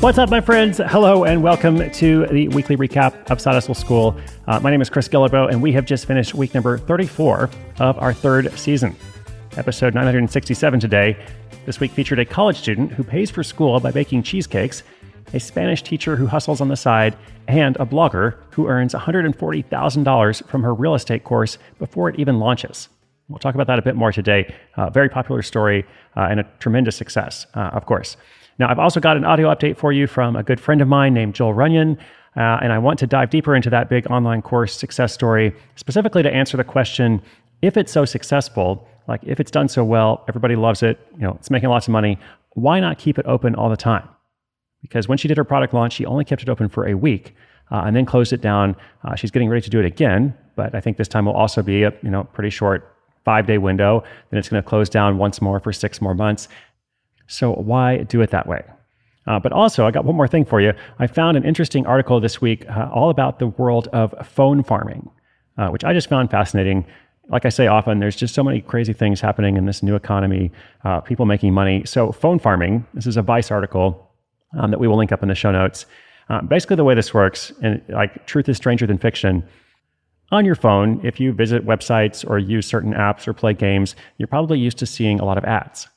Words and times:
What's 0.00 0.16
up, 0.16 0.30
my 0.30 0.40
friends? 0.40 0.78
Hello, 0.78 1.24
and 1.24 1.42
welcome 1.42 1.90
to 1.90 2.26
the 2.26 2.46
weekly 2.50 2.76
recap 2.76 3.28
of 3.32 3.40
Side 3.40 3.54
Hustle 3.54 3.74
School. 3.74 4.16
Uh, 4.46 4.60
my 4.60 4.70
name 4.70 4.80
is 4.80 4.88
Chris 4.88 5.08
Guillebeau, 5.08 5.50
and 5.50 5.60
we 5.60 5.72
have 5.72 5.86
just 5.86 6.06
finished 6.06 6.36
week 6.36 6.54
number 6.54 6.78
34 6.78 7.50
of 7.80 7.98
our 7.98 8.14
third 8.14 8.56
season. 8.56 8.94
Episode 9.56 9.94
967 9.94 10.78
today. 10.78 11.16
This 11.66 11.80
week 11.80 11.90
featured 11.90 12.20
a 12.20 12.24
college 12.24 12.58
student 12.58 12.92
who 12.92 13.02
pays 13.02 13.28
for 13.28 13.42
school 13.42 13.80
by 13.80 13.90
baking 13.90 14.22
cheesecakes, 14.22 14.84
a 15.34 15.40
Spanish 15.40 15.82
teacher 15.82 16.14
who 16.14 16.28
hustles 16.28 16.60
on 16.60 16.68
the 16.68 16.76
side, 16.76 17.16
and 17.48 17.74
a 17.80 17.84
blogger 17.84 18.36
who 18.52 18.68
earns 18.68 18.94
$140,000 18.94 20.46
from 20.46 20.62
her 20.62 20.74
real 20.74 20.94
estate 20.94 21.24
course 21.24 21.58
before 21.80 22.08
it 22.08 22.20
even 22.20 22.38
launches. 22.38 22.88
We'll 23.28 23.40
talk 23.40 23.56
about 23.56 23.66
that 23.66 23.80
a 23.80 23.82
bit 23.82 23.96
more 23.96 24.12
today. 24.12 24.54
Uh, 24.76 24.90
very 24.90 25.08
popular 25.08 25.42
story 25.42 25.84
uh, 26.16 26.28
and 26.30 26.38
a 26.38 26.44
tremendous 26.60 26.94
success, 26.94 27.48
uh, 27.54 27.70
of 27.72 27.84
course. 27.84 28.16
Now, 28.58 28.70
I've 28.70 28.78
also 28.78 29.00
got 29.00 29.16
an 29.16 29.24
audio 29.24 29.52
update 29.54 29.76
for 29.76 29.92
you 29.92 30.06
from 30.06 30.36
a 30.36 30.42
good 30.42 30.60
friend 30.60 30.80
of 30.80 30.88
mine 30.88 31.14
named 31.14 31.34
Joel 31.34 31.54
Runyon. 31.54 31.98
Uh, 32.36 32.58
and 32.62 32.72
I 32.72 32.78
want 32.78 32.98
to 33.00 33.06
dive 33.06 33.30
deeper 33.30 33.54
into 33.54 33.70
that 33.70 33.88
big 33.88 34.06
online 34.10 34.42
course 34.42 34.74
success 34.76 35.12
story, 35.12 35.54
specifically 35.76 36.22
to 36.22 36.32
answer 36.32 36.56
the 36.56 36.64
question 36.64 37.20
if 37.62 37.76
it's 37.76 37.90
so 37.90 38.04
successful, 38.04 38.86
like 39.08 39.20
if 39.24 39.40
it's 39.40 39.50
done 39.50 39.68
so 39.68 39.82
well, 39.82 40.24
everybody 40.28 40.54
loves 40.54 40.82
it, 40.82 40.98
you 41.14 41.22
know, 41.22 41.32
it's 41.32 41.50
making 41.50 41.68
lots 41.68 41.88
of 41.88 41.92
money, 41.92 42.18
why 42.50 42.78
not 42.78 42.98
keep 42.98 43.18
it 43.18 43.26
open 43.26 43.54
all 43.54 43.68
the 43.68 43.76
time? 43.76 44.08
Because 44.82 45.08
when 45.08 45.18
she 45.18 45.26
did 45.26 45.36
her 45.36 45.44
product 45.44 45.74
launch, 45.74 45.94
she 45.94 46.06
only 46.06 46.24
kept 46.24 46.42
it 46.42 46.48
open 46.48 46.68
for 46.68 46.86
a 46.86 46.94
week 46.94 47.34
uh, 47.70 47.82
and 47.86 47.96
then 47.96 48.06
closed 48.06 48.32
it 48.32 48.40
down. 48.40 48.76
Uh, 49.04 49.16
she's 49.16 49.30
getting 49.30 49.48
ready 49.48 49.62
to 49.62 49.70
do 49.70 49.80
it 49.80 49.84
again, 49.84 50.34
but 50.54 50.74
I 50.74 50.80
think 50.80 50.96
this 50.96 51.08
time 51.08 51.26
will 51.26 51.32
also 51.32 51.62
be 51.62 51.82
a 51.82 51.92
you 52.02 52.10
know 52.10 52.24
pretty 52.24 52.50
short 52.50 52.94
five 53.24 53.46
day 53.46 53.58
window. 53.58 54.04
Then 54.30 54.38
it's 54.38 54.48
going 54.48 54.62
to 54.62 54.68
close 54.68 54.88
down 54.88 55.18
once 55.18 55.42
more 55.42 55.60
for 55.60 55.72
six 55.72 56.00
more 56.00 56.14
months. 56.14 56.48
So 57.28 57.52
why 57.52 57.98
do 57.98 58.20
it 58.20 58.30
that 58.30 58.46
way? 58.46 58.64
Uh, 59.26 59.38
but 59.38 59.52
also, 59.52 59.86
I 59.86 59.90
got 59.90 60.06
one 60.06 60.16
more 60.16 60.26
thing 60.26 60.46
for 60.46 60.60
you. 60.60 60.72
I 60.98 61.06
found 61.06 61.36
an 61.36 61.44
interesting 61.44 61.86
article 61.86 62.18
this 62.18 62.40
week 62.40 62.68
uh, 62.70 62.88
all 62.92 63.10
about 63.10 63.38
the 63.38 63.48
world 63.48 63.86
of 63.88 64.14
phone 64.26 64.62
farming, 64.62 65.10
uh, 65.58 65.68
which 65.68 65.84
I 65.84 65.92
just 65.92 66.08
found 66.08 66.30
fascinating. 66.30 66.86
Like 67.28 67.44
I 67.44 67.50
say 67.50 67.66
often, 67.66 67.98
there's 67.98 68.16
just 68.16 68.34
so 68.34 68.42
many 68.42 68.62
crazy 68.62 68.94
things 68.94 69.20
happening 69.20 69.58
in 69.58 69.66
this 69.66 69.82
new 69.82 69.94
economy, 69.94 70.50
uh, 70.84 71.00
people 71.02 71.26
making 71.26 71.52
money. 71.52 71.84
So, 71.84 72.10
phone 72.10 72.38
farming, 72.38 72.86
this 72.94 73.06
is 73.06 73.18
a 73.18 73.22
Vice 73.22 73.50
article 73.50 74.10
um, 74.58 74.70
that 74.70 74.80
we 74.80 74.88
will 74.88 74.96
link 74.96 75.12
up 75.12 75.22
in 75.22 75.28
the 75.28 75.34
show 75.34 75.52
notes. 75.52 75.84
Uh, 76.30 76.40
basically, 76.40 76.76
the 76.76 76.84
way 76.84 76.94
this 76.94 77.12
works, 77.12 77.52
and 77.62 77.82
like 77.90 78.26
truth 78.26 78.48
is 78.48 78.56
stranger 78.56 78.86
than 78.86 78.96
fiction, 78.96 79.46
on 80.30 80.44
your 80.44 80.54
phone, 80.54 81.00
if 81.04 81.20
you 81.20 81.32
visit 81.32 81.66
websites 81.66 82.28
or 82.28 82.38
use 82.38 82.66
certain 82.66 82.92
apps 82.92 83.26
or 83.26 83.32
play 83.32 83.54
games, 83.54 83.96
you're 84.18 84.26
probably 84.26 84.58
used 84.58 84.78
to 84.78 84.86
seeing 84.86 85.20
a 85.20 85.24
lot 85.24 85.38
of 85.38 85.44
ads. 85.44 85.88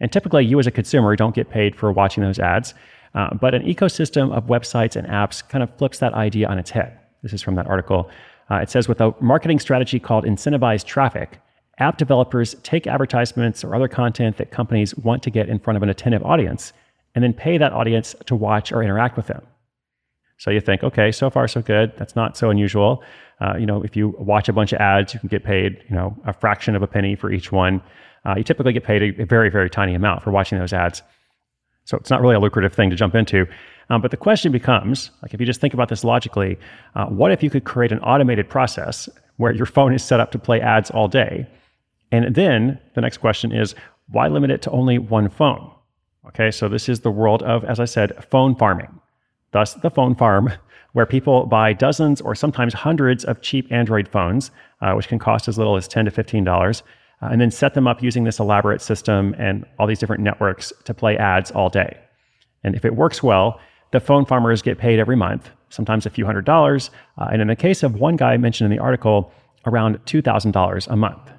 And 0.00 0.10
typically, 0.10 0.44
you 0.44 0.58
as 0.58 0.66
a 0.66 0.70
consumer 0.70 1.14
don't 1.16 1.34
get 1.34 1.50
paid 1.50 1.76
for 1.76 1.92
watching 1.92 2.22
those 2.22 2.38
ads. 2.38 2.74
Uh, 3.14 3.34
but 3.34 3.54
an 3.54 3.62
ecosystem 3.62 4.34
of 4.34 4.46
websites 4.46 4.96
and 4.96 5.06
apps 5.08 5.46
kind 5.48 5.62
of 5.62 5.76
flips 5.76 5.98
that 5.98 6.14
idea 6.14 6.48
on 6.48 6.58
its 6.58 6.70
head. 6.70 6.98
This 7.22 7.32
is 7.32 7.42
from 7.42 7.56
that 7.56 7.66
article. 7.66 8.08
Uh, 8.50 8.56
it 8.56 8.70
says 8.70 8.88
with 8.88 9.00
a 9.00 9.14
marketing 9.20 9.58
strategy 9.58 9.98
called 9.98 10.24
incentivized 10.24 10.86
traffic, 10.86 11.40
app 11.78 11.98
developers 11.98 12.54
take 12.62 12.86
advertisements 12.86 13.64
or 13.64 13.74
other 13.74 13.88
content 13.88 14.36
that 14.36 14.50
companies 14.50 14.96
want 14.96 15.22
to 15.22 15.30
get 15.30 15.48
in 15.48 15.58
front 15.58 15.76
of 15.76 15.82
an 15.82 15.88
attentive 15.88 16.22
audience 16.24 16.72
and 17.14 17.24
then 17.24 17.32
pay 17.32 17.58
that 17.58 17.72
audience 17.72 18.14
to 18.26 18.36
watch 18.36 18.70
or 18.72 18.82
interact 18.82 19.16
with 19.16 19.26
them. 19.26 19.42
So 20.38 20.50
you 20.50 20.60
think, 20.60 20.82
okay, 20.82 21.12
so 21.12 21.28
far 21.28 21.48
so 21.48 21.60
good. 21.60 21.92
That's 21.98 22.16
not 22.16 22.36
so 22.36 22.48
unusual. 22.50 23.02
Uh, 23.40 23.56
you 23.58 23.66
know, 23.66 23.82
if 23.82 23.96
you 23.96 24.14
watch 24.18 24.48
a 24.48 24.52
bunch 24.52 24.72
of 24.72 24.80
ads, 24.80 25.12
you 25.12 25.20
can 25.20 25.28
get 25.28 25.44
paid, 25.44 25.82
you 25.88 25.94
know, 25.94 26.16
a 26.24 26.32
fraction 26.32 26.76
of 26.76 26.82
a 26.82 26.86
penny 26.86 27.14
for 27.14 27.30
each 27.30 27.52
one 27.52 27.82
uh, 28.24 28.34
you 28.36 28.44
typically 28.44 28.72
get 28.72 28.84
paid 28.84 29.02
a, 29.02 29.22
a, 29.22 29.26
very, 29.26 29.50
very 29.50 29.70
tiny 29.70 29.94
amount 29.94 30.22
for 30.22 30.30
watching 30.30 30.58
those 30.58 30.72
ads. 30.72 31.02
So 31.84 31.96
it's 31.96 32.10
not 32.10 32.20
really 32.20 32.34
a 32.34 32.40
lucrative 32.40 32.72
thing 32.72 32.90
to 32.90 32.96
jump 32.96 33.14
into. 33.14 33.46
Um, 33.88 34.00
but 34.00 34.10
the 34.10 34.16
question 34.16 34.52
becomes 34.52 35.10
like, 35.22 35.34
if 35.34 35.40
you 35.40 35.46
just 35.46 35.60
think 35.60 35.74
about 35.74 35.88
this 35.88 36.04
logically, 36.04 36.58
uh, 36.94 37.06
what 37.06 37.32
if 37.32 37.42
you 37.42 37.50
could 37.50 37.64
create 37.64 37.92
an 37.92 37.98
automated 38.00 38.48
process 38.48 39.08
where 39.38 39.52
your 39.52 39.66
phone 39.66 39.92
is 39.92 40.04
set 40.04 40.20
up 40.20 40.30
to 40.32 40.38
play 40.38 40.60
ads 40.60 40.90
all 40.90 41.08
day? 41.08 41.46
And 42.12 42.34
then 42.34 42.78
the 42.94 43.00
next 43.00 43.18
question 43.18 43.52
is, 43.52 43.74
why 44.08 44.28
limit 44.28 44.50
it 44.50 44.62
to 44.62 44.70
only 44.70 44.98
one 44.98 45.28
phone? 45.28 45.70
Okay, 46.28 46.50
so 46.50 46.68
this 46.68 46.88
is 46.88 47.00
the 47.00 47.10
world 47.10 47.42
of, 47.42 47.64
as 47.64 47.80
I 47.80 47.84
said, 47.84 48.24
phone 48.24 48.54
farming. 48.54 49.00
Thus, 49.52 49.74
the 49.74 49.90
phone 49.90 50.14
farm, 50.14 50.52
where 50.92 51.06
people 51.06 51.46
buy 51.46 51.72
dozens 51.72 52.20
or 52.20 52.34
sometimes 52.34 52.74
hundreds 52.74 53.24
of 53.24 53.40
cheap 53.40 53.70
Android 53.70 54.08
phones, 54.08 54.50
uh, 54.80 54.92
which 54.94 55.08
can 55.08 55.20
cost 55.20 55.46
as 55.48 55.56
little 55.56 55.76
as 55.76 55.86
10 55.86 56.04
to 56.06 56.10
$15 56.10 56.82
uh, 57.22 57.28
and 57.30 57.40
then 57.40 57.50
set 57.50 57.74
them 57.74 57.86
up 57.86 58.02
using 58.02 58.24
this 58.24 58.38
elaborate 58.38 58.80
system 58.80 59.34
and 59.38 59.64
all 59.78 59.86
these 59.86 59.98
different 59.98 60.22
networks 60.22 60.72
to 60.84 60.94
play 60.94 61.16
ads 61.16 61.50
all 61.50 61.68
day. 61.68 61.98
And 62.64 62.74
if 62.74 62.84
it 62.84 62.94
works 62.94 63.22
well, 63.22 63.60
the 63.92 64.00
phone 64.00 64.24
farmers 64.24 64.62
get 64.62 64.78
paid 64.78 64.98
every 64.98 65.16
month, 65.16 65.50
sometimes 65.68 66.06
a 66.06 66.10
few 66.10 66.24
hundred 66.24 66.44
dollars. 66.44 66.90
Uh, 67.18 67.28
and 67.32 67.42
in 67.42 67.48
the 67.48 67.56
case 67.56 67.82
of 67.82 67.96
one 67.96 68.16
guy 68.16 68.36
mentioned 68.36 68.70
in 68.70 68.76
the 68.76 68.82
article, 68.82 69.32
around 69.66 69.98
$2,000 70.06 70.88
a 70.88 70.96
month. 70.96 71.30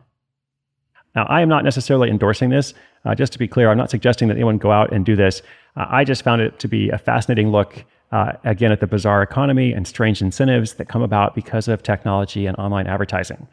Now, 1.15 1.25
I 1.27 1.41
am 1.41 1.49
not 1.49 1.63
necessarily 1.63 2.09
endorsing 2.09 2.49
this. 2.49 2.73
Uh, 3.03 3.15
just 3.15 3.33
to 3.33 3.39
be 3.39 3.47
clear, 3.47 3.69
I'm 3.69 3.77
not 3.77 3.89
suggesting 3.89 4.27
that 4.27 4.35
anyone 4.35 4.57
go 4.57 4.71
out 4.71 4.93
and 4.93 5.05
do 5.05 5.15
this. 5.15 5.41
Uh, 5.75 5.85
I 5.89 6.03
just 6.03 6.23
found 6.23 6.41
it 6.41 6.59
to 6.59 6.67
be 6.67 6.89
a 6.89 6.97
fascinating 6.97 7.51
look, 7.51 7.83
uh, 8.11 8.33
again, 8.43 8.71
at 8.71 8.79
the 8.79 8.87
bizarre 8.87 9.21
economy 9.21 9.73
and 9.73 9.87
strange 9.87 10.21
incentives 10.21 10.75
that 10.75 10.87
come 10.87 11.01
about 11.01 11.35
because 11.35 11.67
of 11.67 11.83
technology 11.83 12.45
and 12.45 12.55
online 12.57 12.87
advertising. 12.87 13.47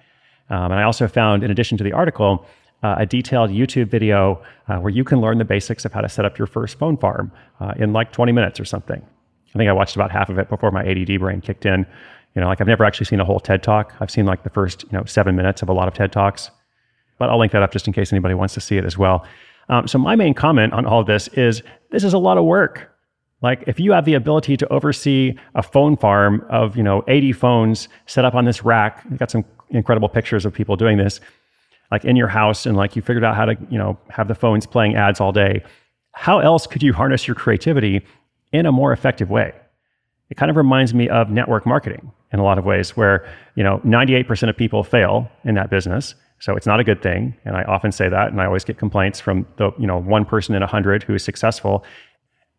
Um, 0.50 0.72
and 0.72 0.74
I 0.74 0.82
also 0.82 1.08
found, 1.08 1.42
in 1.42 1.50
addition 1.50 1.78
to 1.78 1.84
the 1.84 1.92
article, 1.92 2.46
uh, 2.82 2.96
a 2.98 3.06
detailed 3.06 3.50
YouTube 3.50 3.88
video 3.88 4.42
uh, 4.68 4.78
where 4.78 4.90
you 4.90 5.04
can 5.04 5.20
learn 5.20 5.38
the 5.38 5.44
basics 5.44 5.84
of 5.84 5.92
how 5.92 6.00
to 6.00 6.08
set 6.08 6.24
up 6.24 6.38
your 6.38 6.46
first 6.46 6.78
phone 6.78 6.96
farm 6.96 7.32
uh, 7.60 7.74
in 7.76 7.92
like 7.92 8.12
20 8.12 8.32
minutes 8.32 8.60
or 8.60 8.64
something. 8.64 9.04
I 9.54 9.58
think 9.58 9.68
I 9.68 9.72
watched 9.72 9.96
about 9.96 10.10
half 10.10 10.28
of 10.28 10.38
it 10.38 10.48
before 10.48 10.70
my 10.70 10.84
ADD 10.84 11.18
brain 11.18 11.40
kicked 11.40 11.66
in. 11.66 11.86
You 12.34 12.42
know, 12.42 12.46
like 12.46 12.60
I've 12.60 12.66
never 12.66 12.84
actually 12.84 13.06
seen 13.06 13.20
a 13.20 13.24
whole 13.24 13.40
TED 13.40 13.62
talk. 13.62 13.94
I've 14.00 14.10
seen 14.10 14.26
like 14.26 14.44
the 14.44 14.50
first, 14.50 14.84
you 14.84 14.90
know, 14.92 15.04
seven 15.04 15.34
minutes 15.34 15.62
of 15.62 15.68
a 15.68 15.72
lot 15.72 15.88
of 15.88 15.94
TED 15.94 16.12
talks, 16.12 16.50
but 17.18 17.30
I'll 17.30 17.38
link 17.38 17.52
that 17.52 17.62
up 17.62 17.72
just 17.72 17.86
in 17.86 17.92
case 17.92 18.12
anybody 18.12 18.34
wants 18.34 18.54
to 18.54 18.60
see 18.60 18.76
it 18.76 18.84
as 18.84 18.96
well. 18.96 19.26
Um, 19.70 19.88
so 19.88 19.98
my 19.98 20.14
main 20.14 20.34
comment 20.34 20.72
on 20.72 20.86
all 20.86 21.00
of 21.00 21.06
this 21.06 21.28
is 21.28 21.62
this 21.90 22.04
is 22.04 22.12
a 22.12 22.18
lot 22.18 22.38
of 22.38 22.44
work. 22.44 22.94
Like 23.42 23.64
if 23.66 23.78
you 23.80 23.92
have 23.92 24.04
the 24.04 24.14
ability 24.14 24.56
to 24.58 24.68
oversee 24.72 25.34
a 25.54 25.62
phone 25.62 25.96
farm 25.96 26.44
of, 26.50 26.76
you 26.76 26.82
know, 26.82 27.04
80 27.08 27.32
phones 27.32 27.88
set 28.06 28.24
up 28.24 28.34
on 28.34 28.44
this 28.44 28.64
rack, 28.64 29.04
you've 29.08 29.18
got 29.18 29.30
some 29.30 29.44
incredible 29.70 30.08
pictures 30.08 30.44
of 30.44 30.52
people 30.52 30.76
doing 30.76 30.98
this, 30.98 31.20
like 31.90 32.04
in 32.04 32.16
your 32.16 32.28
house, 32.28 32.66
and 32.66 32.76
like 32.76 32.96
you 32.96 33.02
figured 33.02 33.24
out 33.24 33.36
how 33.36 33.44
to, 33.44 33.56
you 33.70 33.78
know, 33.78 33.98
have 34.08 34.28
the 34.28 34.34
phones 34.34 34.66
playing 34.66 34.96
ads 34.96 35.20
all 35.20 35.32
day. 35.32 35.62
How 36.12 36.40
else 36.40 36.66
could 36.66 36.82
you 36.82 36.92
harness 36.92 37.26
your 37.26 37.34
creativity 37.34 38.04
in 38.52 38.66
a 38.66 38.72
more 38.72 38.92
effective 38.92 39.30
way? 39.30 39.54
It 40.30 40.36
kind 40.36 40.50
of 40.50 40.56
reminds 40.56 40.92
me 40.92 41.08
of 41.08 41.30
network 41.30 41.64
marketing 41.64 42.12
in 42.32 42.38
a 42.38 42.44
lot 42.44 42.58
of 42.58 42.64
ways, 42.64 42.96
where 42.96 43.26
you 43.54 43.64
know 43.64 43.78
98% 43.78 44.48
of 44.48 44.56
people 44.56 44.84
fail 44.84 45.30
in 45.44 45.54
that 45.54 45.70
business. 45.70 46.14
So 46.40 46.54
it's 46.54 46.66
not 46.66 46.78
a 46.78 46.84
good 46.84 47.02
thing, 47.02 47.34
and 47.44 47.56
I 47.56 47.64
often 47.64 47.90
say 47.90 48.08
that, 48.08 48.28
and 48.28 48.40
I 48.40 48.46
always 48.46 48.64
get 48.64 48.78
complaints 48.78 49.20
from 49.20 49.46
the 49.56 49.72
you 49.78 49.86
know 49.86 49.98
one 49.98 50.24
person 50.24 50.54
in 50.54 50.62
a 50.62 50.66
hundred 50.66 51.02
who 51.02 51.14
is 51.14 51.24
successful. 51.24 51.84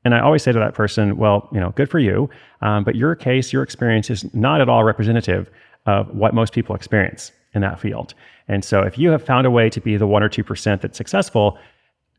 And 0.05 0.15
I 0.15 0.21
always 0.21 0.43
say 0.43 0.53
to 0.53 0.59
that 0.59 0.73
person, 0.73 1.17
well, 1.17 1.49
you 1.51 1.59
know, 1.59 1.71
good 1.71 1.89
for 1.89 1.99
you, 1.99 2.29
um, 2.61 2.85
but 2.85 2.95
your 2.95 3.15
case, 3.15 3.51
your 3.51 3.63
experience 3.63 4.09
is 4.09 4.33
not 4.33 4.61
at 4.61 4.69
all 4.69 4.85
representative 4.85 5.49
of 5.89 6.13
what 6.15 6.33
most 6.33 6.53
people 6.53 6.75
experience 6.75 7.31
in 7.53 7.61
that 7.61 7.79
field. 7.79 8.13
And 8.47 8.63
so 8.63 8.81
if 8.81 8.97
you 8.97 9.09
have 9.09 9.23
found 9.23 9.47
a 9.47 9.51
way 9.51 9.69
to 9.69 9.81
be 9.81 9.97
the 9.97 10.07
1 10.07 10.23
or 10.23 10.29
2% 10.29 10.81
that's 10.81 10.97
successful, 10.97 11.57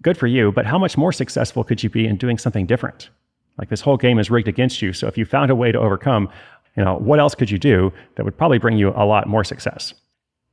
good 0.03 0.17
for 0.17 0.27
you, 0.27 0.53
but 0.53 0.67
how 0.67 0.79
much 0.79 0.97
more 0.97 1.13
successful 1.13 1.65
could 1.65 1.83
you 1.83 1.91
be 1.91 2.07
in 2.07 2.17
doing 2.17 2.39
something 2.39 2.67
different? 2.67 3.11
Like 3.59 3.69
this 3.69 3.81
whole 3.81 3.97
game 3.97 4.19
is 4.19 4.31
rigged 4.31 4.49
against 4.49 4.83
you. 4.83 4.93
So 4.93 5.07
if 5.07 5.19
you 5.19 5.25
found 5.25 5.51
a 5.51 5.55
way 5.55 5.73
to 5.73 5.79
overcome, 5.79 6.29
you 6.77 6.85
know, 6.85 6.97
what 6.97 7.21
else 7.21 7.35
could 7.35 7.51
you 7.51 7.59
do 7.59 7.93
that 8.15 8.25
would 8.25 8.37
probably 8.37 8.59
bring 8.59 8.79
you 8.79 8.91
a 8.91 9.05
lot 9.05 9.29
more 9.29 9.45
success? 9.45 9.95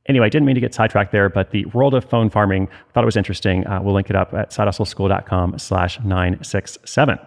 Anyway, 0.08 0.26
I 0.26 0.30
didn't 0.30 0.46
mean 0.46 0.56
to 0.56 0.62
get 0.62 0.74
sidetracked 0.74 1.12
there, 1.12 1.30
but 1.30 1.52
the 1.52 1.66
world 1.66 1.94
of 1.94 2.06
phone 2.06 2.30
farming, 2.30 2.70
I 2.72 2.92
thought 2.92 3.04
it 3.04 3.06
was 3.06 3.18
interesting. 3.18 3.68
Uh, 3.68 3.82
we'll 3.82 3.94
link 3.94 4.10
it 4.10 4.16
up 4.16 4.34
at 4.34 4.52
sidehustleschool.com 4.52 5.60
slash 5.60 6.00
967. 6.00 7.20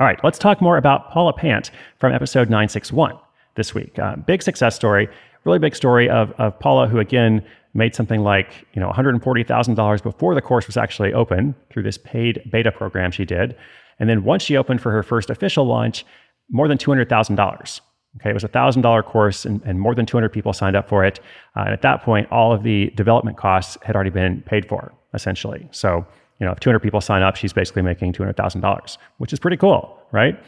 All 0.00 0.06
right, 0.06 0.18
let's 0.24 0.38
talk 0.38 0.60
more 0.60 0.76
about 0.76 1.10
Paula 1.10 1.32
Pant 1.32 1.70
from 1.98 2.12
episode 2.12 2.50
961 2.50 3.18
this 3.56 3.74
week. 3.74 3.98
Uh, 3.98 4.16
big 4.16 4.42
success 4.42 4.74
story, 4.74 5.08
really 5.44 5.58
big 5.58 5.74
story 5.74 6.08
of, 6.08 6.32
of 6.32 6.58
Paula, 6.58 6.88
who 6.88 6.98
again 6.98 7.44
made 7.74 7.94
something 7.94 8.22
like 8.22 8.66
you 8.72 8.80
know 8.80 8.90
$140,000 8.90 10.02
before 10.02 10.34
the 10.34 10.42
course 10.42 10.66
was 10.66 10.76
actually 10.76 11.12
open 11.12 11.54
through 11.70 11.82
this 11.82 11.98
paid 11.98 12.42
beta 12.50 12.72
program 12.72 13.10
she 13.10 13.24
did. 13.24 13.56
And 13.98 14.08
then 14.08 14.24
once 14.24 14.42
she 14.42 14.56
opened 14.56 14.80
for 14.80 14.90
her 14.90 15.02
first 15.02 15.30
official 15.30 15.64
launch, 15.64 16.04
more 16.50 16.68
than 16.68 16.78
$200,000. 16.78 17.80
Okay, 18.20 18.30
it 18.30 18.34
was 18.34 18.44
a 18.44 18.48
thousand 18.48 18.82
dollar 18.82 19.02
course, 19.02 19.44
and, 19.44 19.60
and, 19.64 19.80
more 19.80 19.94
than 19.94 20.06
200 20.06 20.28
people 20.28 20.52
signed 20.52 20.76
up 20.76 20.88
for 20.88 21.04
it. 21.04 21.18
Uh, 21.56 21.62
and 21.62 21.70
at 21.70 21.82
that 21.82 22.02
point, 22.02 22.30
all 22.30 22.52
of 22.52 22.62
the 22.62 22.90
development 22.90 23.36
costs 23.36 23.76
had 23.82 23.96
already 23.96 24.10
been 24.10 24.40
paid 24.42 24.68
for, 24.68 24.92
essentially. 25.14 25.68
So, 25.72 26.06
you 26.38 26.46
know, 26.46 26.52
if 26.52 26.60
200 26.60 26.78
people 26.78 27.00
sign 27.00 27.22
up, 27.22 27.34
she's 27.34 27.52
basically 27.52 27.82
making 27.82 28.12
$200,000, 28.12 28.98
which 29.18 29.32
is 29.32 29.40
pretty 29.40 29.56
cool, 29.56 29.98
right? 30.12 30.40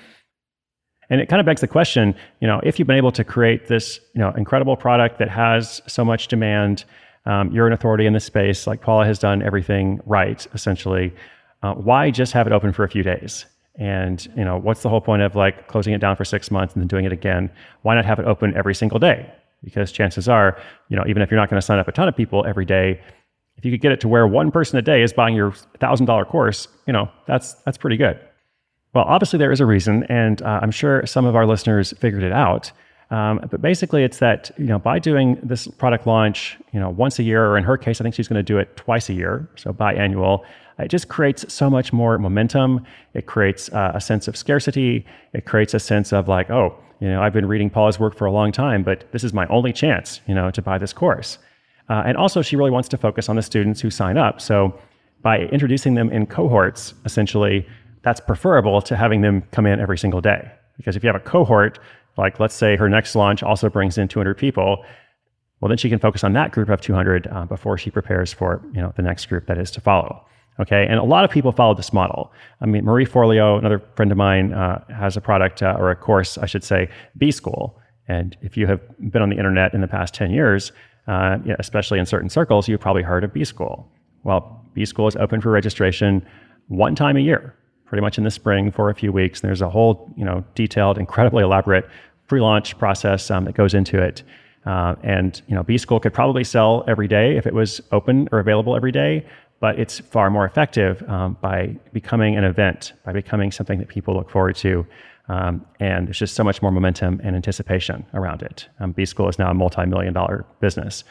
And 1.10 1.20
it 1.20 1.28
kind 1.28 1.40
of 1.40 1.46
begs 1.46 1.60
the 1.60 1.68
question, 1.68 2.14
you 2.40 2.48
know, 2.48 2.60
if 2.64 2.78
you've 2.78 2.88
been 2.88 2.96
able 2.96 3.12
to 3.12 3.24
create 3.24 3.68
this, 3.68 4.00
you 4.14 4.20
know, 4.20 4.32
incredible 4.36 4.76
product 4.76 5.18
that 5.18 5.28
has 5.28 5.80
so 5.86 6.04
much 6.04 6.28
demand, 6.28 6.84
um, 7.26 7.50
you're 7.52 7.66
an 7.66 7.72
authority 7.72 8.06
in 8.06 8.12
this 8.12 8.24
space, 8.24 8.66
like 8.66 8.80
Paula 8.80 9.04
has 9.04 9.18
done 9.18 9.42
everything 9.42 10.00
right, 10.06 10.46
essentially. 10.54 11.14
Uh, 11.62 11.74
why 11.74 12.10
just 12.10 12.32
have 12.32 12.46
it 12.46 12.52
open 12.52 12.72
for 12.72 12.84
a 12.84 12.88
few 12.88 13.02
days? 13.02 13.46
And 13.78 14.26
you 14.36 14.44
know, 14.44 14.58
what's 14.58 14.82
the 14.82 14.88
whole 14.88 15.00
point 15.00 15.22
of 15.22 15.36
like 15.36 15.68
closing 15.68 15.92
it 15.92 15.98
down 15.98 16.16
for 16.16 16.24
six 16.24 16.50
months 16.50 16.74
and 16.74 16.82
then 16.82 16.88
doing 16.88 17.04
it 17.04 17.12
again? 17.12 17.50
Why 17.82 17.94
not 17.94 18.04
have 18.04 18.18
it 18.18 18.26
open 18.26 18.56
every 18.56 18.74
single 18.74 18.98
day? 18.98 19.30
Because 19.62 19.92
chances 19.92 20.28
are, 20.28 20.58
you 20.88 20.96
know, 20.96 21.04
even 21.06 21.22
if 21.22 21.30
you're 21.30 21.40
not 21.40 21.50
going 21.50 21.60
to 21.60 21.66
sign 21.66 21.78
up 21.78 21.88
a 21.88 21.92
ton 21.92 22.08
of 22.08 22.16
people 22.16 22.44
every 22.46 22.64
day, 22.64 23.00
if 23.56 23.64
you 23.64 23.70
could 23.70 23.80
get 23.80 23.92
it 23.92 24.00
to 24.00 24.08
where 24.08 24.26
one 24.26 24.50
person 24.50 24.78
a 24.78 24.82
day 24.82 25.02
is 25.02 25.12
buying 25.12 25.34
your 25.34 25.52
thousand 25.80 26.06
dollar 26.06 26.24
course, 26.24 26.68
you 26.86 26.92
know, 26.92 27.10
that's 27.26 27.54
that's 27.64 27.78
pretty 27.78 27.96
good. 27.96 28.18
Well, 28.96 29.04
obviously 29.06 29.38
there 29.38 29.52
is 29.52 29.60
a 29.60 29.66
reason, 29.66 30.04
and 30.04 30.40
uh, 30.40 30.60
I'm 30.62 30.70
sure 30.70 31.04
some 31.04 31.26
of 31.26 31.36
our 31.36 31.44
listeners 31.44 31.92
figured 31.98 32.22
it 32.22 32.32
out. 32.32 32.72
Um, 33.10 33.46
but 33.50 33.60
basically, 33.60 34.04
it's 34.04 34.20
that 34.20 34.50
you 34.56 34.64
know 34.64 34.78
by 34.78 34.98
doing 34.98 35.38
this 35.42 35.66
product 35.66 36.06
launch, 36.06 36.56
you 36.72 36.80
know, 36.80 36.88
once 36.88 37.18
a 37.18 37.22
year, 37.22 37.44
or 37.44 37.58
in 37.58 37.64
her 37.64 37.76
case, 37.76 38.00
I 38.00 38.04
think 38.04 38.14
she's 38.14 38.26
going 38.26 38.38
to 38.38 38.42
do 38.42 38.56
it 38.56 38.74
twice 38.74 39.10
a 39.10 39.12
year, 39.12 39.50
so 39.54 39.70
biannual. 39.70 40.44
It 40.78 40.88
just 40.88 41.08
creates 41.08 41.52
so 41.52 41.68
much 41.68 41.92
more 41.92 42.16
momentum. 42.16 42.86
It 43.12 43.26
creates 43.26 43.70
uh, 43.70 43.92
a 43.94 44.00
sense 44.00 44.28
of 44.28 44.34
scarcity. 44.34 45.04
It 45.34 45.44
creates 45.44 45.74
a 45.74 45.78
sense 45.78 46.14
of 46.14 46.26
like, 46.26 46.48
oh, 46.48 46.74
you 46.98 47.08
know, 47.08 47.20
I've 47.20 47.34
been 47.34 47.46
reading 47.46 47.68
Paula's 47.68 48.00
work 48.00 48.16
for 48.16 48.24
a 48.24 48.32
long 48.32 48.50
time, 48.50 48.82
but 48.82 49.12
this 49.12 49.24
is 49.24 49.34
my 49.34 49.46
only 49.48 49.74
chance, 49.74 50.22
you 50.26 50.34
know, 50.34 50.50
to 50.50 50.62
buy 50.62 50.78
this 50.78 50.94
course. 50.94 51.36
Uh, 51.90 52.02
and 52.06 52.16
also, 52.16 52.40
she 52.40 52.56
really 52.56 52.70
wants 52.70 52.88
to 52.88 52.96
focus 52.96 53.28
on 53.28 53.36
the 53.36 53.42
students 53.42 53.78
who 53.82 53.90
sign 53.90 54.16
up. 54.16 54.40
So 54.40 54.72
by 55.20 55.40
introducing 55.52 55.96
them 55.96 56.08
in 56.08 56.24
cohorts, 56.24 56.94
essentially, 57.04 57.66
that's 58.06 58.20
preferable 58.20 58.80
to 58.80 58.94
having 58.94 59.20
them 59.20 59.42
come 59.50 59.66
in 59.66 59.80
every 59.80 59.98
single 59.98 60.20
day. 60.20 60.48
Because 60.76 60.94
if 60.94 61.02
you 61.02 61.08
have 61.08 61.16
a 61.16 61.24
cohort, 61.24 61.80
like 62.16 62.38
let's 62.38 62.54
say 62.54 62.76
her 62.76 62.88
next 62.88 63.16
launch 63.16 63.42
also 63.42 63.68
brings 63.68 63.98
in 63.98 64.06
200 64.06 64.38
people, 64.38 64.84
well, 65.60 65.68
then 65.68 65.76
she 65.76 65.88
can 65.88 65.98
focus 65.98 66.22
on 66.22 66.32
that 66.34 66.52
group 66.52 66.68
of 66.68 66.80
200 66.80 67.26
uh, 67.26 67.46
before 67.46 67.76
she 67.76 67.90
prepares 67.90 68.32
for 68.32 68.62
you 68.72 68.80
know 68.80 68.92
the 68.94 69.02
next 69.02 69.26
group 69.26 69.48
that 69.48 69.58
is 69.58 69.72
to 69.72 69.80
follow. 69.80 70.24
Okay, 70.60 70.86
and 70.88 71.00
a 71.00 71.02
lot 71.02 71.24
of 71.24 71.32
people 71.32 71.50
follow 71.50 71.74
this 71.74 71.92
model. 71.92 72.32
I 72.60 72.66
mean, 72.66 72.84
Marie 72.84 73.06
Forleo, 73.06 73.58
another 73.58 73.82
friend 73.96 74.12
of 74.12 74.16
mine, 74.16 74.52
uh, 74.54 74.84
has 74.94 75.16
a 75.16 75.20
product 75.20 75.62
uh, 75.62 75.74
or 75.76 75.90
a 75.90 75.96
course, 75.96 76.38
I 76.38 76.46
should 76.46 76.62
say, 76.62 76.88
B 77.18 77.32
School. 77.32 77.76
And 78.06 78.36
if 78.40 78.56
you 78.56 78.68
have 78.68 78.80
been 79.10 79.20
on 79.20 79.30
the 79.30 79.36
internet 79.36 79.74
in 79.74 79.80
the 79.80 79.88
past 79.88 80.14
10 80.14 80.30
years, 80.30 80.70
uh, 81.08 81.38
especially 81.58 81.98
in 81.98 82.06
certain 82.06 82.30
circles, 82.30 82.68
you've 82.68 82.80
probably 82.80 83.02
heard 83.02 83.24
of 83.24 83.32
B 83.32 83.44
School. 83.44 83.90
Well, 84.22 84.64
B 84.74 84.84
School 84.84 85.08
is 85.08 85.16
open 85.16 85.40
for 85.40 85.50
registration 85.50 86.24
one 86.68 86.94
time 86.94 87.16
a 87.16 87.20
year, 87.20 87.54
pretty 87.86 88.02
much 88.02 88.18
in 88.18 88.24
the 88.24 88.30
spring 88.30 88.70
for 88.70 88.90
a 88.90 88.94
few 88.94 89.12
weeks. 89.12 89.40
And 89.40 89.48
there's 89.48 89.62
a 89.62 89.70
whole, 89.70 90.12
you 90.16 90.24
know, 90.24 90.44
detailed, 90.54 90.98
incredibly 90.98 91.42
elaborate 91.42 91.88
pre-launch 92.26 92.76
process 92.78 93.30
um, 93.30 93.44
that 93.44 93.54
goes 93.54 93.74
into 93.74 94.02
it. 94.02 94.22
Uh, 94.66 94.96
and 95.02 95.42
you 95.46 95.54
know, 95.54 95.62
B 95.62 95.78
School 95.78 96.00
could 96.00 96.12
probably 96.12 96.42
sell 96.44 96.84
every 96.88 97.06
day 97.06 97.36
if 97.36 97.46
it 97.46 97.54
was 97.54 97.80
open 97.92 98.28
or 98.32 98.40
available 98.40 98.74
every 98.74 98.90
day, 98.92 99.24
but 99.60 99.78
it's 99.78 100.00
far 100.00 100.28
more 100.28 100.44
effective 100.44 101.08
um, 101.08 101.36
by 101.40 101.76
becoming 101.92 102.36
an 102.36 102.44
event, 102.44 102.92
by 103.04 103.12
becoming 103.12 103.52
something 103.52 103.78
that 103.78 103.88
people 103.88 104.14
look 104.14 104.28
forward 104.28 104.56
to. 104.56 104.84
Um, 105.28 105.64
and 105.80 106.06
there's 106.06 106.18
just 106.18 106.34
so 106.34 106.44
much 106.44 106.62
more 106.62 106.70
momentum 106.70 107.20
and 107.22 107.34
anticipation 107.34 108.06
around 108.14 108.42
it. 108.42 108.68
Um, 108.80 108.92
B 108.92 109.04
School 109.04 109.28
is 109.28 109.38
now 109.38 109.50
a 109.50 109.54
multi-million 109.54 110.12
dollar 110.12 110.44
business, 110.60 111.04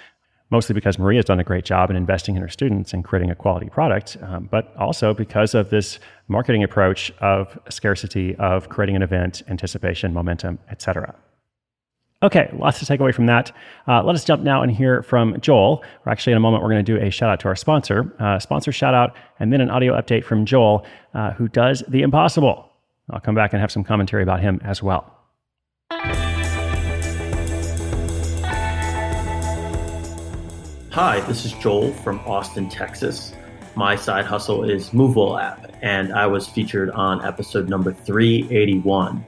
mostly 0.50 0.74
because 0.74 1.00
Maria 1.00 1.20
has 1.20 1.26
done 1.26 1.40
a 1.40 1.44
great 1.44 1.66
job 1.66 1.90
in 1.90 1.96
investing 1.96 2.36
in 2.36 2.42
her 2.42 2.50
students 2.50 2.94
and 2.94 3.04
creating 3.04 3.32
a 3.32 3.36
quality 3.36 3.70
product, 3.70 4.18
um, 4.22 4.48
but 4.52 4.76
also 4.78 5.14
because 5.14 5.54
of 5.54 5.70
this 5.70 6.00
marketing 6.28 6.64
approach 6.64 7.12
of 7.20 7.58
scarcity, 7.70 8.36
of 8.36 8.70
creating 8.70 8.96
an 8.96 9.02
event, 9.02 9.42
anticipation, 9.48 10.14
momentum, 10.14 10.60
etc. 10.70 11.16
Okay, 12.24 12.50
lots 12.58 12.80
to 12.80 12.86
take 12.86 13.00
away 13.00 13.12
from 13.12 13.26
that. 13.28 13.52
Uh, 13.88 14.02
let 14.02 14.16
us 14.16 14.24
jump 14.24 14.42
now 14.42 14.64
and 14.64 14.72
hear 14.72 15.04
from 15.04 15.40
Joel. 15.42 15.84
Or 16.06 16.12
actually, 16.12 16.32
in 16.32 16.38
a 16.38 16.40
moment, 16.40 16.64
we're 16.64 16.70
going 16.70 16.84
to 16.84 17.00
do 17.00 17.04
a 17.04 17.12
shout 17.12 17.30
out 17.30 17.40
to 17.42 17.48
our 17.48 17.56
sponsor, 17.56 18.16
uh, 18.20 18.40
sponsor 18.40 18.72
shout 18.72 18.94
out, 18.94 19.16
and 19.40 19.52
then 19.52 19.62
an 19.62 19.70
audio 19.70 19.94
update 19.94 20.24
from 20.24 20.46
Joel, 20.46 20.86
uh, 21.14 21.32
who 21.34 21.48
does 21.48 21.84
the 21.88 22.02
impossible. 22.02 22.72
I'll 23.12 23.20
come 23.20 23.36
back 23.36 23.54
and 23.54 23.62
have 23.62 23.72
some 23.72 23.84
commentary 23.84 24.24
about 24.24 24.40
him 24.40 24.60
as 24.64 24.82
well. 24.82 25.12
Hi, 30.96 31.20
this 31.28 31.44
is 31.44 31.52
Joel 31.52 31.92
from 31.92 32.22
Austin, 32.22 32.70
Texas. 32.70 33.34
My 33.76 33.98
side 33.98 34.24
hustle 34.24 34.64
is 34.64 34.92
MoveWell 34.92 35.44
app, 35.44 35.76
and 35.82 36.14
I 36.14 36.26
was 36.26 36.48
featured 36.48 36.90
on 36.92 37.22
episode 37.26 37.68
number 37.68 37.92
381. 37.92 39.26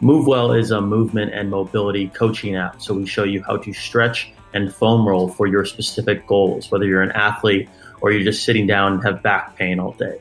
MoveWell 0.00 0.58
is 0.58 0.70
a 0.70 0.80
movement 0.80 1.34
and 1.34 1.50
mobility 1.50 2.08
coaching 2.08 2.56
app, 2.56 2.80
so 2.80 2.94
we 2.94 3.04
show 3.04 3.24
you 3.24 3.42
how 3.42 3.58
to 3.58 3.70
stretch 3.70 4.32
and 4.54 4.74
foam 4.74 5.06
roll 5.06 5.28
for 5.28 5.46
your 5.46 5.66
specific 5.66 6.26
goals, 6.26 6.70
whether 6.70 6.86
you're 6.86 7.02
an 7.02 7.12
athlete 7.12 7.68
or 8.00 8.12
you're 8.12 8.24
just 8.24 8.44
sitting 8.44 8.66
down 8.66 8.94
and 8.94 9.02
have 9.02 9.22
back 9.22 9.56
pain 9.56 9.78
all 9.78 9.92
day 9.92 10.18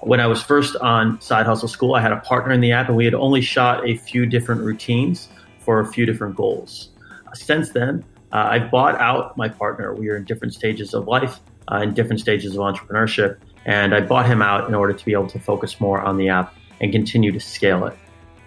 when 0.00 0.20
I 0.20 0.26
was 0.26 0.42
first 0.42 0.76
on 0.76 1.18
Side 1.22 1.46
Hustle 1.46 1.66
School, 1.66 1.94
I 1.94 2.02
had 2.02 2.12
a 2.12 2.20
partner 2.20 2.52
in 2.52 2.60
the 2.60 2.72
app, 2.72 2.88
and 2.88 2.96
we 2.98 3.06
had 3.06 3.14
only 3.14 3.40
shot 3.40 3.88
a 3.88 3.96
few 3.96 4.26
different 4.26 4.60
routines 4.60 5.30
for 5.60 5.80
a 5.80 5.86
few 5.86 6.04
different 6.04 6.36
goals. 6.36 6.90
Since 7.32 7.70
then, 7.70 8.04
uh, 8.34 8.48
I've 8.50 8.70
bought 8.70 9.00
out 9.00 9.36
my 9.36 9.48
partner. 9.48 9.94
We 9.94 10.08
are 10.10 10.16
in 10.16 10.24
different 10.24 10.54
stages 10.54 10.92
of 10.92 11.06
life, 11.06 11.38
uh, 11.70 11.76
in 11.76 11.94
different 11.94 12.20
stages 12.20 12.56
of 12.56 12.58
entrepreneurship, 12.58 13.38
and 13.64 13.94
I 13.94 14.00
bought 14.00 14.26
him 14.26 14.42
out 14.42 14.68
in 14.68 14.74
order 14.74 14.92
to 14.92 15.04
be 15.04 15.12
able 15.12 15.28
to 15.28 15.38
focus 15.38 15.80
more 15.80 16.00
on 16.02 16.16
the 16.16 16.28
app 16.28 16.52
and 16.80 16.90
continue 16.92 17.30
to 17.30 17.40
scale 17.40 17.86
it. 17.86 17.96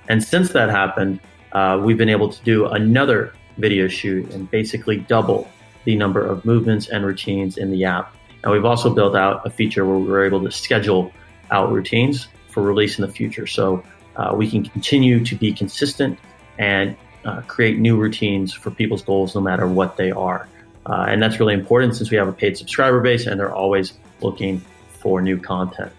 And 0.10 0.22
since 0.22 0.52
that 0.52 0.70
happened, 0.70 1.22
uh, 1.54 1.82
we've 1.82 1.98
been 1.98 2.10
able 2.10 2.30
to 2.30 2.44
do 2.44 2.66
another 2.68 3.34
video 3.58 3.88
shoot 3.88 4.30
and 4.34 4.52
basically 4.52 4.98
double 4.98 5.50
the 5.86 5.96
number 5.96 6.24
of 6.24 6.44
movements 6.44 6.90
and 6.90 7.06
routines 7.06 7.58
in 7.58 7.72
the 7.72 7.86
app. 7.86 8.14
And 8.44 8.52
we've 8.52 8.66
also 8.66 8.94
built 8.94 9.16
out 9.16 9.46
a 9.46 9.50
feature 9.50 9.86
where 9.86 9.98
we 9.98 10.08
were 10.08 10.26
able 10.26 10.44
to 10.44 10.52
schedule 10.52 11.12
out 11.50 11.72
routines 11.72 12.28
for 12.50 12.62
release 12.62 13.00
in 13.00 13.06
the 13.06 13.12
future. 13.12 13.48
So 13.48 13.84
uh, 14.18 14.34
we 14.36 14.50
can 14.50 14.66
continue 14.66 15.24
to 15.24 15.36
be 15.36 15.54
consistent 15.54 16.20
and 16.58 16.96
uh, 17.28 17.42
create 17.42 17.78
new 17.78 17.98
routines 17.98 18.54
for 18.54 18.72
people's 18.72 19.04
goals 19.04 19.36
no 19.36 19.42
matter 19.42 19.68
what 19.68 19.98
they 19.98 20.12
are. 20.12 20.48
Uh, 20.86 21.06
and 21.10 21.22
that's 21.22 21.40
really 21.40 21.54
important 21.54 21.96
since 21.96 22.10
we 22.10 22.18
have 22.18 22.28
a 22.28 22.34
paid 22.34 22.58
subscriber 22.58 23.02
base 23.02 23.28
and 23.28 23.40
they're 23.40 23.54
always 23.54 23.94
looking 24.22 24.62
for 25.00 25.22
new 25.22 25.38
content. 25.38 25.92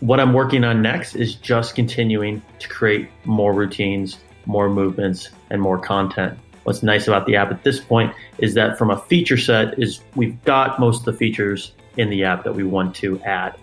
What 0.00 0.20
I'm 0.20 0.34
working 0.34 0.62
on 0.62 0.82
next 0.82 1.14
is 1.14 1.34
just 1.34 1.74
continuing 1.74 2.42
to 2.58 2.68
create 2.68 3.08
more 3.24 3.54
routines, 3.54 4.18
more 4.44 4.68
movements, 4.68 5.30
and 5.50 5.60
more 5.60 5.78
content. 5.78 6.38
What's 6.64 6.82
nice 6.82 7.08
about 7.08 7.26
the 7.26 7.36
app 7.36 7.50
at 7.50 7.64
this 7.64 7.80
point 7.80 8.14
is 8.38 8.52
that 8.54 8.76
from 8.76 8.90
a 8.90 8.98
feature 8.98 9.38
set 9.38 9.78
is 9.78 10.00
we've 10.14 10.42
got 10.44 10.78
most 10.78 11.00
of 11.00 11.04
the 11.06 11.12
features 11.14 11.72
in 11.96 12.10
the 12.10 12.24
app 12.24 12.44
that 12.44 12.54
we 12.54 12.62
want 12.62 12.94
to 12.96 13.18
add 13.22 13.54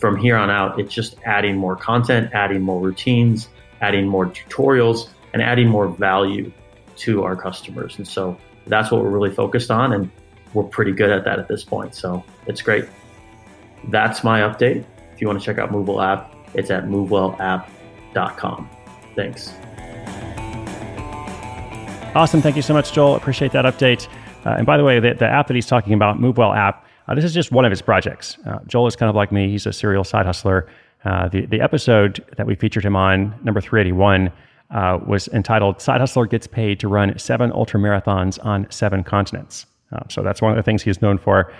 from 0.00 0.16
here 0.16 0.36
on 0.36 0.50
out, 0.50 0.80
it's 0.80 0.94
just 0.94 1.16
adding 1.26 1.56
more 1.56 1.76
content, 1.76 2.30
adding 2.32 2.62
more 2.62 2.80
routines, 2.80 3.48
adding 3.82 4.08
more 4.08 4.26
tutorials, 4.26 5.10
and 5.34 5.42
adding 5.42 5.68
more 5.68 5.88
value 5.88 6.50
to 7.00 7.24
our 7.24 7.36
customers. 7.36 7.96
And 7.98 8.06
so 8.06 8.36
that's 8.66 8.90
what 8.90 9.02
we're 9.02 9.10
really 9.10 9.30
focused 9.30 9.70
on. 9.70 9.92
And 9.92 10.10
we're 10.54 10.64
pretty 10.64 10.92
good 10.92 11.10
at 11.10 11.24
that 11.24 11.38
at 11.38 11.48
this 11.48 11.64
point. 11.64 11.94
So 11.94 12.24
it's 12.46 12.62
great. 12.62 12.86
That's 13.88 14.22
my 14.24 14.40
update. 14.40 14.84
If 15.12 15.20
you 15.20 15.26
want 15.26 15.40
to 15.40 15.44
check 15.44 15.58
out 15.58 15.70
MoveWell 15.70 16.04
app, 16.04 16.34
it's 16.54 16.70
at 16.70 16.84
movewellapp.com. 16.84 18.70
Thanks. 19.16 19.52
Awesome. 22.14 22.42
Thank 22.42 22.56
you 22.56 22.62
so 22.62 22.74
much, 22.74 22.92
Joel. 22.92 23.14
Appreciate 23.14 23.52
that 23.52 23.64
update. 23.64 24.08
Uh, 24.44 24.54
and 24.56 24.66
by 24.66 24.76
the 24.76 24.84
way, 24.84 24.98
the, 24.98 25.14
the 25.14 25.26
app 25.26 25.46
that 25.46 25.54
he's 25.54 25.66
talking 25.66 25.92
about, 25.92 26.18
MoveWell 26.18 26.56
app, 26.56 26.86
uh, 27.06 27.14
this 27.14 27.24
is 27.24 27.32
just 27.32 27.52
one 27.52 27.64
of 27.64 27.70
his 27.70 27.82
projects. 27.82 28.36
Uh, 28.46 28.58
Joel 28.66 28.86
is 28.86 28.96
kind 28.96 29.08
of 29.08 29.16
like 29.16 29.30
me. 29.30 29.50
He's 29.50 29.66
a 29.66 29.72
serial 29.72 30.04
side 30.04 30.26
hustler. 30.26 30.66
Uh, 31.04 31.28
the, 31.28 31.46
the 31.46 31.60
episode 31.60 32.24
that 32.36 32.46
we 32.46 32.54
featured 32.54 32.84
him 32.84 32.96
on, 32.96 33.34
number 33.42 33.60
381, 33.60 34.32
uh, 34.70 34.98
was 35.06 35.28
entitled 35.28 35.80
Side 35.80 36.00
Hustler 36.00 36.26
Gets 36.26 36.46
Paid 36.46 36.80
to 36.80 36.88
Run 36.88 37.18
Seven 37.18 37.52
Ultra 37.52 37.80
Marathons 37.80 38.44
on 38.44 38.66
Seven 38.70 39.02
Continents. 39.02 39.66
Uh, 39.92 40.00
so 40.08 40.22
that's 40.22 40.40
one 40.40 40.52
of 40.52 40.56
the 40.56 40.62
things 40.62 40.82
he's 40.82 41.02
known 41.02 41.18
for. 41.18 41.52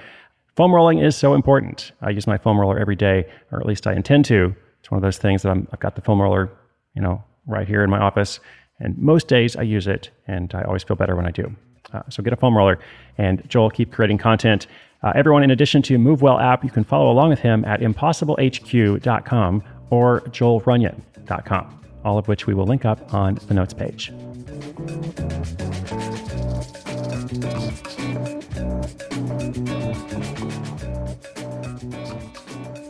Foam 0.56 0.74
rolling 0.74 0.98
is 0.98 1.16
so 1.16 1.34
important. 1.34 1.92
I 2.02 2.10
use 2.10 2.26
my 2.26 2.38
foam 2.38 2.58
roller 2.60 2.78
every 2.78 2.96
day, 2.96 3.24
or 3.50 3.60
at 3.60 3.66
least 3.66 3.86
I 3.86 3.94
intend 3.94 4.24
to. 4.26 4.54
It's 4.80 4.90
one 4.90 4.98
of 4.98 5.02
those 5.02 5.18
things 5.18 5.42
that 5.42 5.50
i 5.50 5.54
have 5.54 5.80
got 5.80 5.94
the 5.94 6.02
foam 6.02 6.20
roller, 6.20 6.50
you 6.94 7.02
know, 7.02 7.22
right 7.46 7.66
here 7.66 7.82
in 7.82 7.90
my 7.90 7.98
office. 7.98 8.40
And 8.78 8.96
most 8.98 9.28
days 9.28 9.56
I 9.56 9.62
use 9.62 9.86
it, 9.86 10.10
and 10.26 10.54
I 10.54 10.62
always 10.62 10.82
feel 10.82 10.96
better 10.96 11.16
when 11.16 11.26
I 11.26 11.30
do. 11.30 11.54
Uh, 11.92 12.02
so 12.08 12.22
get 12.22 12.32
a 12.32 12.36
foam 12.36 12.56
roller. 12.56 12.78
And 13.18 13.42
Joel, 13.48 13.70
keep 13.70 13.92
creating 13.92 14.18
content. 14.18 14.66
Uh, 15.02 15.12
everyone, 15.14 15.42
in 15.42 15.50
addition 15.50 15.82
to 15.82 15.98
MoveWell 15.98 16.42
app, 16.42 16.62
you 16.62 16.70
can 16.70 16.84
follow 16.84 17.10
along 17.10 17.30
with 17.30 17.40
him 17.40 17.64
at 17.64 17.80
impossiblehq.com 17.80 19.62
or 19.90 20.20
joelrunyon.com, 20.20 21.80
all 22.04 22.18
of 22.18 22.28
which 22.28 22.46
we 22.46 22.54
will 22.54 22.66
link 22.66 22.84
up 22.84 23.12
on 23.14 23.36
the 23.46 23.54
notes 23.54 23.74
page. 23.74 24.12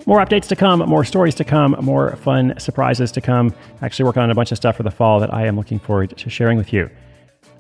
More 0.06 0.18
updates 0.18 0.48
to 0.48 0.56
come, 0.56 0.80
more 0.80 1.04
stories 1.04 1.36
to 1.36 1.44
come, 1.44 1.76
more 1.80 2.16
fun 2.16 2.58
surprises 2.58 3.12
to 3.12 3.20
come. 3.20 3.54
Actually, 3.80 4.06
working 4.06 4.22
on 4.22 4.30
a 4.30 4.34
bunch 4.34 4.50
of 4.50 4.56
stuff 4.56 4.76
for 4.76 4.82
the 4.82 4.90
fall 4.90 5.20
that 5.20 5.32
I 5.32 5.46
am 5.46 5.56
looking 5.56 5.78
forward 5.78 6.16
to 6.16 6.28
sharing 6.28 6.58
with 6.58 6.72
you. 6.72 6.90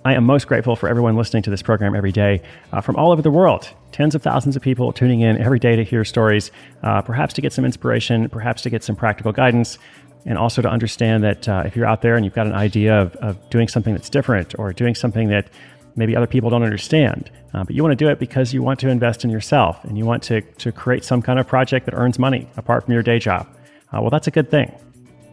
I 0.04 0.14
am 0.14 0.24
most 0.24 0.46
grateful 0.48 0.76
for 0.76 0.88
everyone 0.88 1.14
listening 1.14 1.42
to 1.42 1.50
this 1.50 1.62
program 1.62 1.94
every 1.94 2.10
day 2.10 2.42
uh, 2.72 2.80
from 2.80 2.96
all 2.96 3.12
over 3.12 3.20
the 3.20 3.30
world. 3.30 3.68
Tens 3.92 4.14
of 4.14 4.22
thousands 4.22 4.56
of 4.56 4.62
people 4.62 4.92
tuning 4.92 5.20
in 5.20 5.36
every 5.36 5.58
day 5.58 5.76
to 5.76 5.84
hear 5.84 6.04
stories, 6.04 6.50
uh, 6.82 7.02
perhaps 7.02 7.34
to 7.34 7.42
get 7.42 7.52
some 7.52 7.66
inspiration, 7.66 8.28
perhaps 8.30 8.62
to 8.62 8.70
get 8.70 8.82
some 8.82 8.96
practical 8.96 9.30
guidance, 9.30 9.78
and 10.26 10.36
also 10.38 10.62
to 10.62 10.68
understand 10.68 11.24
that 11.24 11.48
uh, 11.48 11.62
if 11.64 11.76
you're 11.76 11.86
out 11.86 12.02
there 12.02 12.16
and 12.16 12.24
you've 12.24 12.34
got 12.34 12.46
an 12.46 12.52
idea 12.52 13.00
of, 13.00 13.16
of 13.16 13.50
doing 13.50 13.68
something 13.68 13.94
that's 13.94 14.10
different 14.10 14.58
or 14.58 14.72
doing 14.72 14.94
something 14.94 15.28
that 15.28 15.48
maybe 15.96 16.14
other 16.14 16.26
people 16.26 16.50
don't 16.50 16.62
understand, 16.62 17.30
uh, 17.54 17.64
but 17.64 17.74
you 17.74 17.82
want 17.82 17.92
to 17.92 18.04
do 18.04 18.08
it 18.10 18.18
because 18.18 18.52
you 18.54 18.62
want 18.62 18.78
to 18.80 18.88
invest 18.88 19.24
in 19.24 19.30
yourself 19.30 19.82
and 19.84 19.98
you 19.98 20.04
want 20.04 20.22
to, 20.22 20.40
to 20.40 20.70
create 20.70 21.04
some 21.04 21.22
kind 21.22 21.38
of 21.38 21.46
project 21.46 21.86
that 21.86 21.94
earns 21.94 22.18
money 22.18 22.48
apart 22.56 22.84
from 22.84 22.94
your 22.94 23.02
day 23.02 23.18
job, 23.18 23.46
uh, 23.92 24.00
well, 24.00 24.10
that's 24.10 24.26
a 24.26 24.30
good 24.30 24.50
thing. 24.50 24.72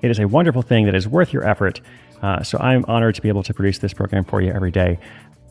It 0.01 0.11
is 0.11 0.19
a 0.19 0.27
wonderful 0.27 0.61
thing 0.61 0.85
that 0.85 0.95
is 0.95 1.07
worth 1.07 1.33
your 1.33 1.47
effort. 1.47 1.81
Uh, 2.21 2.41
so 2.43 2.57
I'm 2.59 2.85
honored 2.87 3.15
to 3.15 3.21
be 3.21 3.29
able 3.29 3.43
to 3.43 3.53
produce 3.53 3.79
this 3.79 3.93
program 3.93 4.23
for 4.23 4.41
you 4.41 4.51
every 4.51 4.71
day. 4.71 4.99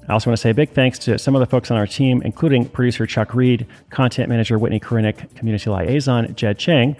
I 0.09 0.12
also 0.12 0.31
want 0.31 0.38
to 0.38 0.40
say 0.40 0.50
a 0.50 0.55
big 0.55 0.71
thanks 0.71 1.00
to 1.00 1.19
some 1.19 1.35
of 1.35 1.40
the 1.40 1.47
folks 1.47 1.71
on 1.71 1.76
our 1.76 1.87
team, 1.87 2.23
including 2.23 2.69
producer 2.69 3.07
Chuck 3.07 3.35
Reed, 3.35 3.66
content 3.90 4.28
manager 4.28 4.59
Whitney 4.59 4.78
Korinik, 4.78 5.35
community 5.35 5.69
liaison 5.69 6.33
Jed 6.37 6.59
Chang. 6.59 6.97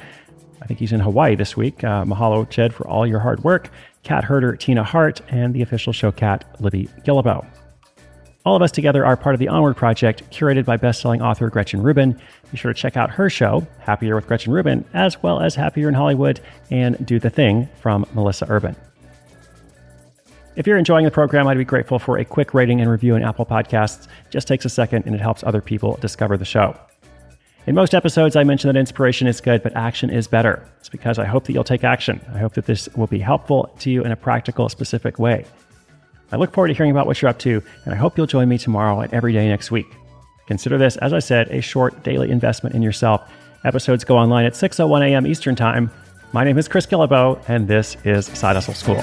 I 0.62 0.66
think 0.66 0.80
he's 0.80 0.92
in 0.92 1.00
Hawaii 1.00 1.34
this 1.34 1.56
week. 1.56 1.84
Uh, 1.84 2.04
mahalo, 2.04 2.48
Jed, 2.48 2.75
for 2.75 2.86
all 2.88 3.06
your 3.06 3.20
hard 3.20 3.44
work. 3.44 3.70
Cat 4.02 4.25
herder 4.25 4.56
Tina 4.56 4.84
Hart, 4.84 5.20
and 5.28 5.54
the 5.54 5.62
official 5.62 5.92
show 5.92 6.12
cat 6.12 6.44
Libby 6.60 6.88
Guillebeau. 7.04 7.44
All 8.44 8.54
of 8.54 8.62
us 8.62 8.70
together 8.70 9.04
are 9.04 9.16
part 9.16 9.34
of 9.34 9.40
the 9.40 9.48
Onward 9.48 9.76
Project, 9.76 10.22
curated 10.30 10.64
by 10.64 10.76
bestselling 10.76 11.20
author 11.20 11.50
Gretchen 11.50 11.82
Rubin. 11.82 12.20
Be 12.52 12.56
sure 12.56 12.72
to 12.72 12.80
check 12.80 12.96
out 12.96 13.10
her 13.10 13.28
show, 13.28 13.66
Happier 13.80 14.14
with 14.14 14.28
Gretchen 14.28 14.52
Rubin, 14.52 14.84
as 14.94 15.20
well 15.20 15.40
as 15.40 15.56
Happier 15.56 15.88
in 15.88 15.94
Hollywood 15.94 16.40
and 16.70 17.04
Do 17.04 17.18
the 17.18 17.28
Thing 17.28 17.68
from 17.80 18.06
Melissa 18.14 18.46
Urban. 18.48 18.76
If 20.54 20.66
you're 20.66 20.78
enjoying 20.78 21.04
the 21.04 21.10
program, 21.10 21.48
I'd 21.48 21.58
be 21.58 21.64
grateful 21.64 21.98
for 21.98 22.18
a 22.18 22.25
quick 22.25 22.54
rating 22.54 22.80
and 22.80 22.88
review 22.88 23.16
in 23.16 23.22
Apple 23.25 23.44
Podcasts. 23.44 24.06
Just 24.30 24.46
takes 24.46 24.64
a 24.64 24.70
second 24.70 25.06
and 25.06 25.14
it 25.14 25.20
helps 25.20 25.42
other 25.42 25.60
people 25.60 25.98
discover 26.00 26.36
the 26.36 26.44
show. 26.44 26.78
In 27.66 27.75
most 27.75 27.96
episodes, 27.96 28.37
I 28.37 28.44
mention 28.44 28.73
that 28.73 28.78
inspiration 28.78 29.26
is 29.26 29.40
good, 29.40 29.61
but 29.61 29.75
action 29.75 30.08
is 30.08 30.28
better. 30.28 30.64
It's 30.78 30.88
because 30.88 31.18
I 31.18 31.25
hope 31.25 31.46
that 31.46 31.52
you'll 31.52 31.64
take 31.64 31.82
action. 31.82 32.25
I 32.32 32.38
hope 32.38 32.54
that 32.54 32.66
this 32.66 32.88
will 32.94 33.08
be 33.08 33.18
helpful 33.18 33.75
to 33.80 33.90
you 33.90 34.04
in 34.04 34.12
a 34.12 34.16
practical, 34.16 34.68
specific 34.68 35.18
way. 35.18 35.44
I 36.30 36.37
look 36.37 36.52
forward 36.52 36.68
to 36.68 36.75
hearing 36.75 36.92
about 36.92 37.08
what 37.08 37.20
you're 37.20 37.28
up 37.28 37.40
to, 37.40 37.61
and 37.85 37.92
I 37.92 37.96
hope 37.96 38.16
you'll 38.16 38.28
join 38.28 38.49
me 38.49 38.56
tomorrow 38.56 39.00
and 39.00 39.12
every 39.12 39.32
day 39.32 39.49
next 39.49 39.73
week. 39.73 39.87
Consider 40.46 40.78
this, 40.78 40.96
as 40.99 41.12
I 41.12 41.18
said, 41.18 41.49
a 41.50 41.61
short 41.61 42.04
daily 42.04 42.30
investment 42.30 42.76
in 42.76 42.82
yourself. 42.82 43.28
Episodes 43.64 44.04
go 44.04 44.16
online 44.16 44.44
at 44.44 44.52
6.01 44.52 45.11
a.m. 45.11 45.26
Eastern 45.26 45.56
Time. 45.56 45.90
My 46.32 46.44
name 46.44 46.58
is 46.58 46.68
Chris 46.68 46.87
Guillebeau, 46.87 47.42
and 47.49 47.66
this 47.66 47.96
is 48.04 48.26
Side 48.26 48.54
Hustle 48.54 48.75
School. 48.75 49.02